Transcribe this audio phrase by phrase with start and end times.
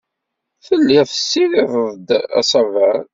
[0.65, 2.09] Telliḍ tessidireḍ-d
[2.39, 2.97] asaber.